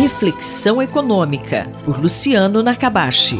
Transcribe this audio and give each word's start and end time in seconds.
Reflexão 0.00 0.80
Econômica, 0.80 1.66
por 1.84 2.00
Luciano 2.00 2.62
Nakabashi. 2.62 3.38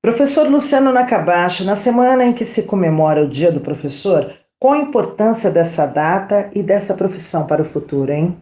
Professor 0.00 0.48
Luciano 0.48 0.94
Nakabashi, 0.94 1.64
na 1.64 1.76
semana 1.76 2.24
em 2.24 2.32
que 2.32 2.42
se 2.42 2.62
comemora 2.62 3.26
o 3.26 3.28
Dia 3.28 3.52
do 3.52 3.60
Professor, 3.60 4.32
qual 4.58 4.72
a 4.72 4.78
importância 4.78 5.50
dessa 5.50 5.86
data 5.86 6.50
e 6.54 6.62
dessa 6.62 6.94
profissão 6.94 7.46
para 7.46 7.60
o 7.60 7.66
futuro, 7.66 8.10
hein? 8.10 8.34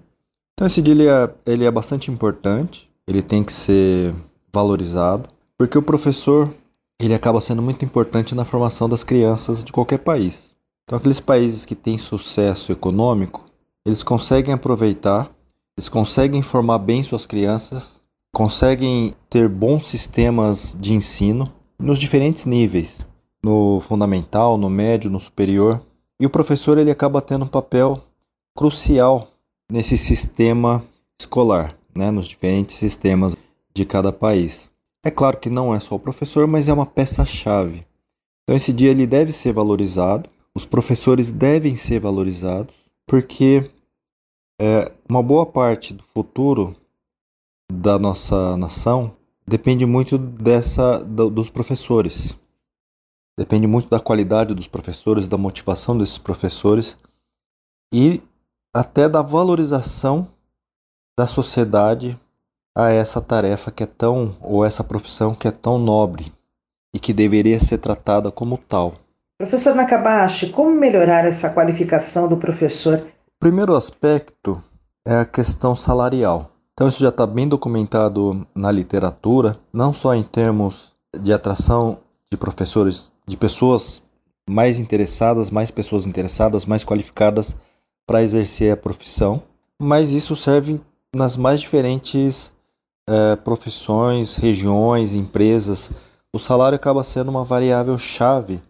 Então 0.54 0.69
esse 0.69 0.80
dia 0.80 0.95
ele 0.95 1.09
é, 1.09 1.29
ele 1.45 1.64
é 1.64 1.71
bastante 1.72 2.12
importante, 2.12 2.89
ele 3.09 3.23
tem 3.23 3.43
que 3.43 3.53
ser 3.53 4.15
valorizado, 4.55 5.29
porque 5.59 5.77
o 5.77 5.83
professor 5.83 6.49
ele 7.03 7.13
acaba 7.13 7.41
sendo 7.41 7.61
muito 7.61 7.85
importante 7.85 8.37
na 8.37 8.45
formação 8.45 8.89
das 8.89 9.03
crianças 9.03 9.65
de 9.65 9.73
qualquer 9.73 9.99
país. 9.99 10.55
Então 10.85 10.97
aqueles 10.97 11.19
países 11.19 11.65
que 11.65 11.75
têm 11.75 11.99
sucesso 11.99 12.71
econômico, 12.71 13.45
eles 13.85 14.05
conseguem 14.05 14.55
aproveitar 14.55 15.29
eles 15.79 15.89
conseguem 15.89 16.43
formar 16.43 16.79
bem 16.79 17.05
suas 17.05 17.25
crianças, 17.25 18.01
conseguem 18.35 19.14
ter 19.31 19.49
bons 19.49 19.86
sistemas 19.86 20.77
de 20.77 20.93
ensino 20.93 21.46
nos 21.79 22.00
diferentes 22.00 22.45
níveis, 22.45 22.99
no 23.41 23.81
fundamental, 23.83 24.59
no 24.59 24.69
médio, 24.69 25.09
no 25.09 25.21
superior. 25.21 25.81
E 26.19 26.27
o 26.27 26.31
professor 26.31 26.79
ele 26.79 26.91
acaba 26.91 27.22
tendo 27.22 27.45
um 27.45 27.49
papel 27.49 28.03
crucial 28.57 29.29
nesse 29.71 29.96
sistema 29.96 30.83
escolar, 31.17 31.79
né, 31.95 32.11
nos 32.11 32.27
diferentes 32.27 32.75
sistemas 32.75 33.36
de 33.72 33.84
cada 33.84 34.12
país. 34.12 34.69
É 35.05 35.12
claro 35.12 35.36
que 35.36 35.48
não 35.48 35.72
é 35.72 35.78
só 35.78 35.95
o 35.95 36.00
professor, 36.00 36.48
mas 36.48 36.69
é 36.69 36.72
uma 36.72 36.86
peça-chave. 36.86 37.86
Então 38.42 38.56
esse 38.56 38.72
dia 38.72 38.91
ele 38.91 39.06
deve 39.06 39.33
ser 39.33 39.53
valorizado, 39.53 40.28
os 40.53 40.64
professores 40.64 41.31
devem 41.31 41.77
ser 41.77 42.00
valorizados, 42.00 42.75
porque 43.06 43.70
é, 44.61 44.91
uma 45.08 45.22
boa 45.22 45.47
parte 45.47 45.94
do 45.94 46.03
futuro 46.03 46.77
da 47.70 47.98
nossa 47.98 48.56
nação 48.56 49.14
depende 49.47 49.86
muito 49.86 50.19
dessa 50.19 50.98
do, 51.05 51.30
dos 51.30 51.48
professores. 51.48 52.34
Depende 53.38 53.66
muito 53.68 53.88
da 53.88 54.00
qualidade 54.00 54.55
dos 54.55 54.66
professores, 54.66 55.28
da 55.28 55.38
motivação 55.38 55.96
desses 55.96 56.18
professores 56.18 56.98
e 57.94 58.20
até 58.74 59.08
da 59.08 59.22
valorização 59.22 60.28
da 61.16 61.27
sociedade 61.27 62.18
a 62.77 62.90
essa 62.90 63.20
tarefa 63.20 63.70
que 63.70 63.83
é 63.83 63.86
tão 63.86 64.36
ou 64.40 64.64
essa 64.64 64.83
profissão 64.83 65.34
que 65.34 65.48
é 65.48 65.50
tão 65.50 65.78
nobre 65.78 66.33
e 66.94 66.98
que 66.98 67.12
deveria 67.12 67.58
ser 67.58 67.78
tratada 67.78 68.30
como 68.30 68.58
tal. 68.58 68.94
Professor 69.40 69.74
Nakabashi, 69.74 70.50
como 70.50 70.70
melhorar 70.72 71.24
essa 71.24 71.52
qualificação 71.55 72.28
do 72.28 72.36
professor 72.36 73.06
primeiro 73.39 73.77
aspecto 73.77 74.62
é 75.06 75.19
a 75.19 75.25
questão 75.25 75.75
salarial. 75.75 76.50
Então, 76.72 76.89
isso 76.89 77.00
já 77.00 77.08
está 77.08 77.27
bem 77.27 77.48
documentado 77.48 78.47
na 78.55 78.70
literatura, 78.70 79.58
não 79.72 79.92
só 79.92 80.14
em 80.14 80.22
termos 80.22 80.95
de 81.20 81.33
atração 81.33 81.98
de 82.30 82.36
professores, 82.36 83.11
de 83.27 83.36
pessoas 83.36 84.03
mais 84.48 84.78
interessadas, 84.78 85.50
mais 85.50 85.70
pessoas 85.70 86.06
interessadas, 86.06 86.64
mais 86.64 86.84
qualificadas 86.84 87.55
para 88.06 88.22
exercer 88.22 88.72
a 88.72 88.77
profissão, 88.77 89.42
mas 89.80 90.11
isso 90.11 90.34
serve 90.34 90.80
nas 91.14 91.36
mais 91.36 91.61
diferentes 91.61 92.52
é, 93.08 93.36
profissões, 93.36 94.36
regiões, 94.36 95.14
empresas. 95.14 95.91
O 96.33 96.39
salário 96.39 96.77
acaba 96.77 97.05
sendo 97.05 97.28
uma 97.28 97.45
variável 97.45 97.98
chave 97.98 98.62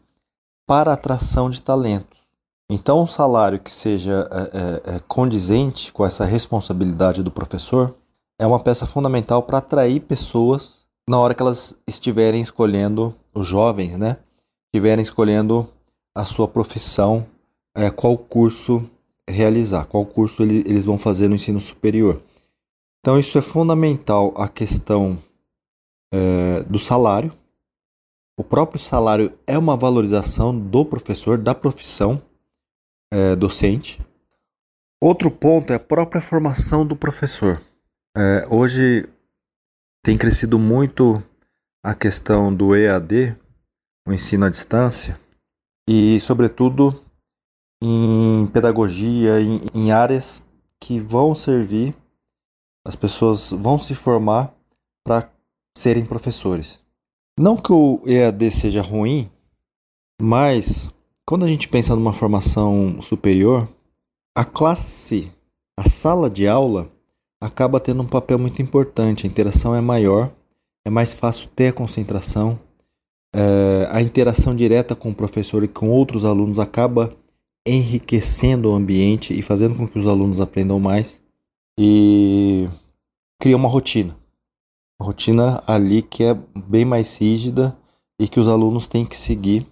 para 0.67 0.91
a 0.91 0.95
atração 0.95 1.49
de 1.49 1.63
talentos. 1.63 2.18
Então, 2.71 3.03
um 3.03 3.07
salário 3.07 3.59
que 3.59 3.73
seja 3.73 4.29
é, 4.31 4.93
é, 4.93 4.97
é, 4.97 5.01
condizente 5.09 5.91
com 5.91 6.05
essa 6.05 6.27
responsabilidade 6.27 7.23
do 7.23 7.31
professor 7.31 7.97
é 8.39 8.47
uma 8.47 8.61
peça 8.61 8.85
fundamental 8.85 9.43
para 9.43 9.57
atrair 9.57 10.01
pessoas 10.01 10.85
na 11.09 11.19
hora 11.19 11.35
que 11.35 11.43
elas 11.43 11.75
estiverem 11.87 12.43
escolhendo, 12.43 13.15
os 13.35 13.47
jovens, 13.49 13.97
né? 13.97 14.19
Estiverem 14.67 15.03
escolhendo 15.03 15.67
a 16.15 16.27
sua 16.27 16.47
profissão, 16.47 17.27
é, 17.75 17.91
qual 17.91 18.19
curso 18.19 18.85
realizar, 19.27 19.87
qual 19.87 20.05
curso 20.05 20.43
ele, 20.43 20.59
eles 20.67 20.85
vão 20.85 20.99
fazer 20.99 21.27
no 21.27 21.37
ensino 21.37 21.61
superior. 21.61 22.21
Então, 23.01 23.19
isso 23.19 23.39
é 23.39 23.41
fundamental 23.41 24.35
a 24.37 24.47
questão 24.47 25.17
é, 26.13 26.63
do 26.65 26.79
salário. 26.79 27.33
O 28.39 28.45
próprio 28.45 28.79
salário 28.79 29.33
é 29.47 29.57
uma 29.57 29.77
valorização 29.77 30.57
do 30.57 30.85
professor, 30.85 31.39
da 31.39 31.55
profissão 31.55 32.21
é, 33.13 33.37
docente. 33.37 34.05
Outro 35.01 35.31
ponto 35.31 35.73
é 35.73 35.77
a 35.77 35.81
própria 35.81 36.21
formação 36.21 36.87
do 36.87 36.97
professor. 36.97 37.61
É, 38.17 38.47
hoje 38.51 39.09
tem 40.05 40.19
crescido 40.19 40.59
muito 40.59 41.23
a 41.85 41.95
questão 41.95 42.53
do 42.55 42.75
EAD, 42.75 43.37
o 44.07 44.13
ensino 44.13 44.47
à 44.47 44.49
distância, 44.49 45.19
e, 45.89 46.21
sobretudo, 46.21 47.05
em 47.83 48.47
pedagogia, 48.49 49.41
em, 49.41 49.61
em 49.75 49.93
áreas 49.93 50.47
que 50.81 50.99
vão 51.01 51.35
servir, 51.35 51.95
as 52.87 52.97
pessoas 52.97 53.51
vão 53.51 53.79
se 53.79 53.95
formar 53.95 54.55
para 55.05 55.31
serem 55.77 56.05
professores. 56.05 56.83
Não 57.39 57.57
que 57.57 57.73
o 57.73 58.03
EAD 58.05 58.51
seja 58.51 58.83
ruim, 58.83 59.31
mas 60.21 60.91
quando 61.29 61.45
a 61.45 61.49
gente 61.49 61.69
pensa 61.69 61.95
numa 61.95 62.15
formação 62.15 63.03
superior, 63.03 63.69
a 64.35 64.47
classe, 64.47 65.31
a 65.79 65.87
sala 65.87 66.31
de 66.31 66.49
aula, 66.49 66.91
acaba 67.39 67.79
tendo 67.79 68.03
um 68.03 68.07
papel 68.07 68.39
muito 68.39 68.63
importante. 68.63 69.27
A 69.27 69.29
interação 69.29 69.75
é 69.75 69.81
maior, 69.83 70.33
é 70.87 70.89
mais 70.89 71.13
fácil 71.13 71.51
ter 71.55 71.69
a 71.69 71.73
concentração, 71.75 72.59
é, 73.35 73.87
a 73.91 74.01
interação 74.01 74.57
direta 74.57 74.97
com 74.97 75.11
o 75.11 75.15
professor 75.15 75.63
e 75.63 75.69
com 75.69 75.91
outros 75.91 76.25
alunos 76.25 76.59
acaba 76.59 77.15
enriquecendo 77.67 78.71
o 78.71 78.75
ambiente 78.75 79.39
e 79.39 79.43
fazendo 79.43 79.75
com 79.75 79.87
que 79.87 79.99
os 79.99 80.07
alunos 80.07 80.41
aprendam 80.41 80.81
mais 80.81 81.23
e 81.79 82.67
cria 83.39 83.55
uma 83.55 83.69
rotina. 83.69 84.17
Uma 84.99 85.09
rotina 85.09 85.63
ali 85.67 86.01
que 86.01 86.25
é 86.25 86.33
bem 86.67 86.87
mais 86.87 87.19
rígida 87.19 87.77
e 88.19 88.27
que 88.27 88.41
os 88.41 88.49
alunos 88.49 88.89
têm 88.89 89.05
que 89.05 89.19
seguir 89.19 89.67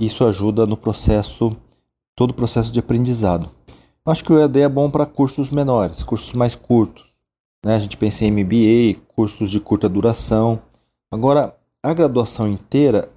isso 0.00 0.24
ajuda 0.24 0.66
no 0.66 0.76
processo, 0.76 1.56
todo 2.14 2.30
o 2.30 2.34
processo 2.34 2.72
de 2.72 2.78
aprendizado. 2.78 3.50
Acho 4.06 4.24
que 4.24 4.32
o 4.32 4.38
EAD 4.38 4.60
é 4.60 4.68
bom 4.68 4.90
para 4.90 5.04
cursos 5.04 5.50
menores, 5.50 6.02
cursos 6.02 6.32
mais 6.32 6.54
curtos. 6.54 7.04
Né? 7.64 7.74
A 7.74 7.78
gente 7.78 7.96
pensa 7.96 8.24
em 8.24 8.30
MBA, 8.30 9.00
cursos 9.08 9.50
de 9.50 9.60
curta 9.60 9.88
duração. 9.88 10.62
Agora, 11.10 11.54
a 11.82 11.92
graduação 11.92 12.48
inteira 12.48 13.10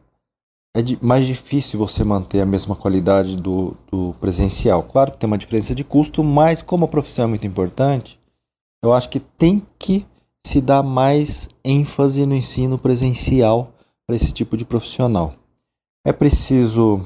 é 0.76 0.82
mais 1.02 1.26
difícil 1.26 1.78
você 1.78 2.04
manter 2.04 2.42
a 2.42 2.46
mesma 2.46 2.76
qualidade 2.76 3.36
do, 3.36 3.76
do 3.92 4.16
presencial. 4.20 4.84
Claro 4.84 5.12
que 5.12 5.18
tem 5.18 5.28
uma 5.28 5.38
diferença 5.38 5.76
de 5.76 5.84
custo, 5.84 6.24
mas 6.24 6.62
como 6.62 6.86
a 6.86 6.88
profissão 6.88 7.26
é 7.26 7.28
muito 7.28 7.46
importante, 7.46 8.20
eu 8.84 8.94
acho 8.94 9.10
que 9.10 9.20
tem 9.20 9.66
que 9.78 10.06
se 10.46 10.60
dar 10.60 10.82
mais 10.82 11.50
ênfase 11.64 12.26
no 12.26 12.36
ensino 12.36 12.78
presencial 12.78 13.74
para 14.08 14.16
esse 14.16 14.32
tipo 14.32 14.58
de 14.58 14.66
profissional. 14.66 15.36
É 16.04 16.12
preciso 16.12 17.02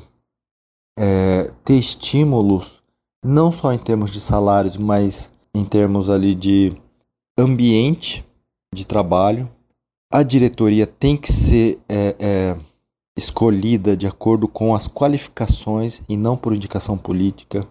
é, 0.97 1.51
ter 1.63 1.75
estímulos, 1.75 2.81
não 3.23 3.51
só 3.51 3.73
em 3.73 3.78
termos 3.78 4.11
de 4.11 4.22
salários, 4.22 4.78
mas 4.78 5.31
em 5.53 5.66
termos 5.66 6.09
ali 6.09 6.33
de 6.33 6.73
ambiente 7.38 8.25
de 8.73 8.85
trabalho. 8.85 9.50
A 10.11 10.23
diretoria 10.23 10.88
tem 10.88 11.17
que 11.17 11.31
ser 11.31 11.79
é, 11.89 12.16
é, 12.19 12.57
escolhida 13.17 13.97
de 13.97 14.07
acordo 14.07 14.47
com 14.47 14.73
as 14.73 14.88
qualificações 14.88 16.01
e 16.07 16.16
não 16.16 16.38
por 16.38 16.53
indicação 16.53 16.97
política. 16.97 17.67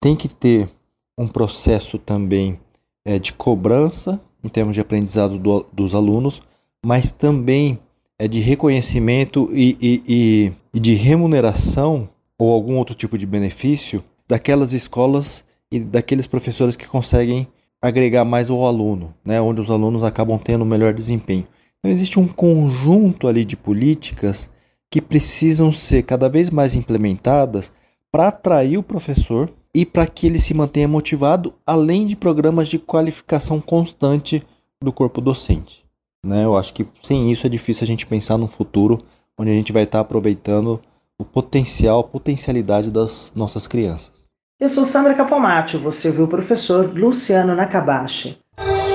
Tem 0.00 0.16
que 0.16 0.28
ter 0.28 0.68
um 1.16 1.28
processo 1.28 1.98
também 1.98 2.58
é, 3.04 3.18
de 3.18 3.32
cobrança 3.32 4.20
em 4.42 4.48
termos 4.48 4.74
de 4.74 4.80
aprendizado 4.80 5.38
do, 5.38 5.64
dos 5.72 5.94
alunos, 5.94 6.42
mas 6.84 7.12
também 7.12 7.78
é 8.22 8.28
de 8.28 8.38
reconhecimento 8.38 9.50
e, 9.52 9.76
e, 9.80 10.02
e, 10.06 10.52
e 10.72 10.78
de 10.78 10.94
remuneração 10.94 12.08
ou 12.38 12.52
algum 12.52 12.76
outro 12.76 12.94
tipo 12.94 13.18
de 13.18 13.26
benefício 13.26 14.00
daquelas 14.28 14.72
escolas 14.72 15.44
e 15.72 15.80
daqueles 15.80 16.28
professores 16.28 16.76
que 16.76 16.86
conseguem 16.86 17.48
agregar 17.82 18.24
mais 18.24 18.48
ao 18.48 18.64
aluno, 18.64 19.12
né, 19.24 19.40
onde 19.40 19.60
os 19.60 19.72
alunos 19.72 20.04
acabam 20.04 20.38
tendo 20.38 20.64
melhor 20.64 20.94
desempenho. 20.94 21.48
Então 21.80 21.90
existe 21.90 22.20
um 22.20 22.28
conjunto 22.28 23.26
ali 23.26 23.44
de 23.44 23.56
políticas 23.56 24.48
que 24.88 25.02
precisam 25.02 25.72
ser 25.72 26.04
cada 26.04 26.28
vez 26.28 26.48
mais 26.48 26.76
implementadas 26.76 27.72
para 28.12 28.28
atrair 28.28 28.78
o 28.78 28.84
professor 28.84 29.52
e 29.74 29.84
para 29.84 30.06
que 30.06 30.28
ele 30.28 30.38
se 30.38 30.54
mantenha 30.54 30.86
motivado, 30.86 31.54
além 31.66 32.06
de 32.06 32.14
programas 32.14 32.68
de 32.68 32.78
qualificação 32.78 33.60
constante 33.60 34.44
do 34.80 34.92
corpo 34.92 35.20
docente. 35.20 35.82
Né? 36.24 36.44
Eu 36.44 36.56
acho 36.56 36.72
que 36.72 36.86
sem 37.02 37.32
isso 37.32 37.46
é 37.46 37.50
difícil 37.50 37.84
a 37.84 37.86
gente 37.86 38.06
pensar 38.06 38.38
num 38.38 38.48
futuro 38.48 39.02
onde 39.38 39.50
a 39.50 39.54
gente 39.54 39.72
vai 39.72 39.82
estar 39.82 40.00
aproveitando 40.00 40.80
o 41.18 41.24
potencial, 41.24 42.00
a 42.00 42.04
potencialidade 42.04 42.90
das 42.90 43.32
nossas 43.34 43.66
crianças. 43.66 44.22
Eu 44.60 44.68
sou 44.68 44.84
Sandra 44.84 45.14
Capomatti, 45.14 45.76
você 45.76 46.12
viu 46.12 46.24
o 46.24 46.28
professor 46.28 46.92
Luciano 46.96 47.54
Nakabashi. 47.54 48.38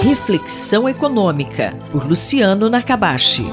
Reflexão 0.02 0.88
Econômica, 0.88 1.74
por 1.92 2.08
Luciano 2.08 2.70
Nakabashi. 2.70 3.46